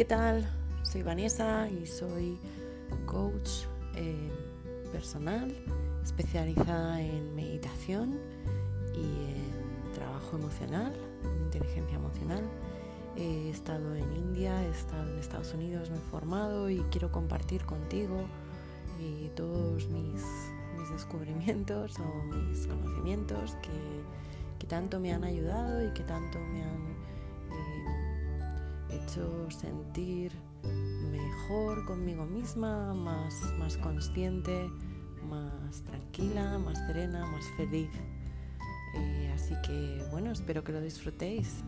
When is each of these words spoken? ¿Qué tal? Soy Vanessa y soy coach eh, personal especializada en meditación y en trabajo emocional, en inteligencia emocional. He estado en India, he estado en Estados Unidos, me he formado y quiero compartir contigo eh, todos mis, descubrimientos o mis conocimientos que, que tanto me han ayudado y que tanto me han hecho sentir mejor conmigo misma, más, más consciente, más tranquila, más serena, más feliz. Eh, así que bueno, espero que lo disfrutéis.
¿Qué 0.00 0.06
tal? 0.06 0.48
Soy 0.82 1.02
Vanessa 1.02 1.68
y 1.68 1.84
soy 1.84 2.38
coach 3.04 3.66
eh, 3.96 4.30
personal 4.90 5.54
especializada 6.02 7.02
en 7.02 7.34
meditación 7.34 8.18
y 8.94 9.02
en 9.02 9.92
trabajo 9.92 10.38
emocional, 10.38 10.94
en 11.22 11.42
inteligencia 11.42 11.96
emocional. 11.96 12.48
He 13.14 13.50
estado 13.50 13.94
en 13.94 14.10
India, 14.14 14.64
he 14.64 14.70
estado 14.70 15.06
en 15.12 15.18
Estados 15.18 15.52
Unidos, 15.52 15.90
me 15.90 15.98
he 15.98 16.10
formado 16.10 16.70
y 16.70 16.78
quiero 16.90 17.12
compartir 17.12 17.66
contigo 17.66 18.24
eh, 19.00 19.30
todos 19.36 19.86
mis, 19.90 20.24
descubrimientos 20.90 21.98
o 21.98 22.24
mis 22.24 22.66
conocimientos 22.66 23.54
que, 23.60 23.68
que 24.58 24.66
tanto 24.66 24.98
me 24.98 25.12
han 25.12 25.24
ayudado 25.24 25.86
y 25.86 25.92
que 25.92 26.04
tanto 26.04 26.38
me 26.38 26.64
han 26.64 26.79
hecho 29.10 29.50
sentir 29.50 30.32
mejor 31.10 31.84
conmigo 31.84 32.24
misma, 32.24 32.94
más, 32.94 33.34
más 33.58 33.76
consciente, 33.78 34.70
más 35.28 35.82
tranquila, 35.82 36.58
más 36.58 36.78
serena, 36.86 37.26
más 37.26 37.44
feliz. 37.56 37.90
Eh, 38.94 39.32
así 39.34 39.54
que 39.66 40.04
bueno, 40.12 40.30
espero 40.30 40.62
que 40.62 40.70
lo 40.72 40.80
disfrutéis. 40.80 41.64